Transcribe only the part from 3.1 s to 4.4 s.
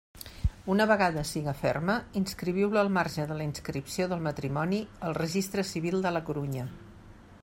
de la inscripció del